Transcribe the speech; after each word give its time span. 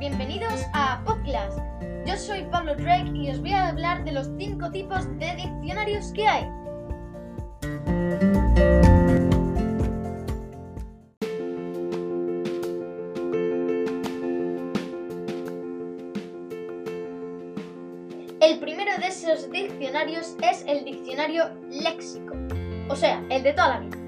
bienvenidos 0.00 0.64
a 0.72 1.04
Podcast. 1.04 1.58
Yo 2.06 2.16
soy 2.16 2.44
Pablo 2.44 2.74
Drake 2.74 3.10
y 3.12 3.30
os 3.30 3.38
voy 3.38 3.52
a 3.52 3.68
hablar 3.68 4.02
de 4.02 4.12
los 4.12 4.30
cinco 4.38 4.70
tipos 4.70 5.06
de 5.18 5.36
diccionarios 5.36 6.10
que 6.14 6.26
hay. 6.26 6.44
El 18.40 18.58
primero 18.58 18.96
de 18.96 19.06
esos 19.06 19.50
diccionarios 19.50 20.34
es 20.50 20.64
el 20.66 20.86
diccionario 20.86 21.44
léxico, 21.68 22.34
o 22.88 22.96
sea, 22.96 23.22
el 23.28 23.42
de 23.42 23.52
toda 23.52 23.68
la 23.68 23.80
vida. 23.80 23.99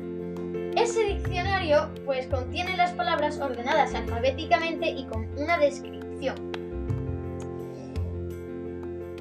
Ese 0.77 1.05
diccionario 1.05 1.91
pues 2.05 2.27
contiene 2.27 2.77
las 2.77 2.93
palabras 2.93 3.39
ordenadas 3.39 3.95
alfabéticamente 3.95 4.89
y 4.89 5.05
con 5.05 5.29
una 5.39 5.59
descripción. 5.59 6.37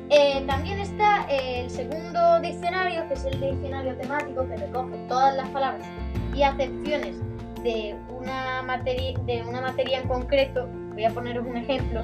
Eh, 0.09 0.43
también 0.45 0.79
está 0.79 1.25
el 1.29 1.69
segundo 1.69 2.39
diccionario, 2.41 3.07
que 3.07 3.13
es 3.13 3.25
el 3.25 3.39
diccionario 3.39 3.95
temático, 3.95 4.45
que 4.47 4.57
recoge 4.57 4.97
todas 5.07 5.35
las 5.35 5.47
palabras 5.49 5.87
y 6.35 6.43
acepciones 6.43 7.15
de 7.63 7.95
una 8.09 8.61
materia, 8.61 9.17
de 9.25 9.43
una 9.43 9.61
materia 9.61 9.99
en 9.99 10.07
concreto. 10.07 10.67
Voy 10.93 11.05
a 11.05 11.11
poneros 11.11 11.45
un 11.47 11.57
ejemplo. 11.57 12.03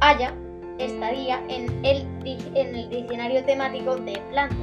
Haya 0.00 0.32
estaría 0.78 1.42
en 1.48 1.84
el, 1.84 2.06
en 2.24 2.76
el 2.76 2.88
diccionario 2.90 3.44
temático 3.44 3.96
de 3.96 4.20
plantas. 4.30 4.58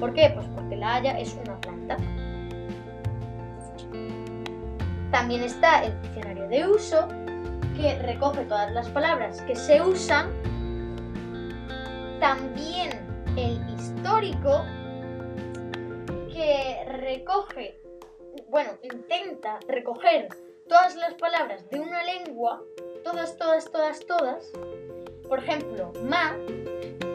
¿Por 0.00 0.14
qué? 0.14 0.32
Pues 0.34 0.46
porque 0.54 0.76
la 0.76 0.94
haya 0.94 1.18
es 1.18 1.34
una 1.34 1.60
planta. 1.60 1.73
También 5.14 5.44
está 5.44 5.84
el 5.84 6.02
diccionario 6.02 6.48
de 6.48 6.66
uso, 6.66 7.06
que 7.76 7.96
recoge 8.02 8.46
todas 8.46 8.72
las 8.72 8.88
palabras 8.88 9.40
que 9.42 9.54
se 9.54 9.80
usan. 9.80 10.32
También 12.18 12.90
el 13.36 13.62
histórico, 13.72 14.64
que 16.32 16.84
recoge, 16.98 17.80
bueno, 18.48 18.70
intenta 18.82 19.60
recoger 19.68 20.26
todas 20.68 20.96
las 20.96 21.14
palabras 21.14 21.70
de 21.70 21.78
una 21.78 22.02
lengua, 22.02 22.60
todas, 23.04 23.36
todas, 23.36 23.70
todas, 23.70 24.00
todas. 24.00 24.50
Por 25.28 25.38
ejemplo, 25.38 25.92
ma, 26.02 26.34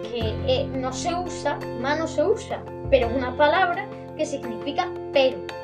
que 0.10 0.38
eh, 0.48 0.68
no 0.68 0.94
se 0.94 1.14
usa, 1.14 1.60
ma 1.82 1.98
no 1.98 2.08
se 2.08 2.24
usa, 2.24 2.64
pero 2.90 3.10
una 3.10 3.36
palabra 3.36 3.86
que 4.16 4.26
significa 4.26 4.90
pero. 5.12 5.60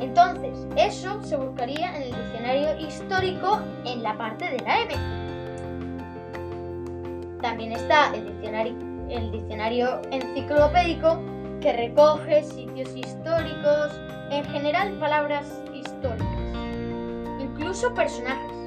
Entonces, 0.00 0.66
eso 0.76 1.22
se 1.22 1.36
buscaría 1.36 1.96
en 1.96 2.02
el 2.02 2.10
diccionario 2.10 2.78
histórico 2.78 3.60
en 3.84 4.02
la 4.02 4.16
parte 4.16 4.50
de 4.50 4.58
la 4.60 4.80
M. 4.80 4.94
También 7.40 7.72
está 7.72 8.14
el 8.14 8.26
diccionario, 8.26 8.74
el 9.08 9.30
diccionario 9.30 10.00
enciclopédico 10.10 11.20
que 11.60 11.72
recoge 11.72 12.42
sitios 12.42 12.94
históricos, 12.96 13.92
en 14.30 14.44
general 14.46 14.92
palabras 14.98 15.62
históricas, 15.72 16.26
incluso 17.40 17.92
personajes. 17.94 18.63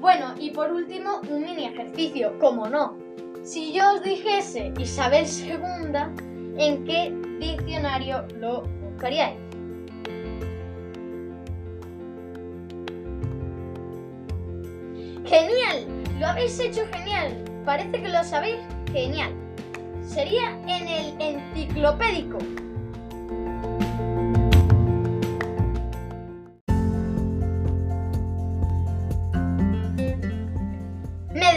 Bueno, 0.00 0.34
y 0.38 0.50
por 0.50 0.72
último, 0.72 1.20
un 1.28 1.42
mini 1.42 1.66
ejercicio, 1.66 2.38
como 2.38 2.66
no. 2.66 2.96
Si 3.42 3.72
yo 3.74 3.94
os 3.94 4.02
dijese 4.02 4.72
Isabel 4.78 5.26
II, 5.26 6.56
¿en 6.56 6.84
qué 6.84 7.14
diccionario 7.38 8.26
lo 8.38 8.62
buscaríais? 8.62 9.36
¡Genial! 15.26 15.86
Lo 16.18 16.26
habéis 16.28 16.58
hecho 16.58 16.82
genial. 16.92 17.44
Parece 17.66 18.00
que 18.02 18.08
lo 18.08 18.24
sabéis 18.24 18.56
genial. 18.90 19.34
Sería 20.02 20.58
en 20.66 20.88
el 20.88 21.14
enciclopédico. 21.20 22.38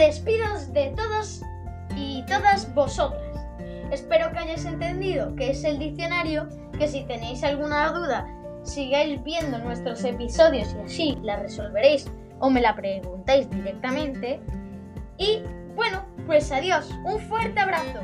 Me 0.04 0.08
despido 0.08 0.46
de 0.74 0.90
todos 0.90 1.40
y 1.96 2.22
todas 2.26 2.74
vosotras. 2.74 3.22
Espero 3.90 4.30
que 4.32 4.38
hayáis 4.38 4.66
entendido 4.66 5.34
que 5.34 5.52
es 5.52 5.64
el 5.64 5.78
diccionario, 5.78 6.46
que 6.78 6.88
si 6.88 7.04
tenéis 7.04 7.42
alguna 7.42 7.90
duda, 7.90 8.28
sigáis 8.64 9.24
viendo 9.24 9.56
nuestros 9.60 10.04
episodios 10.04 10.74
y 10.74 10.84
así 10.84 11.18
la 11.22 11.36
resolveréis 11.36 12.04
o 12.38 12.50
me 12.50 12.60
la 12.60 12.76
preguntáis 12.76 13.48
directamente. 13.48 14.40
Y 15.16 15.40
bueno, 15.74 16.04
pues 16.26 16.52
adiós, 16.52 16.86
un 17.06 17.18
fuerte 17.20 17.58
abrazo. 17.60 18.00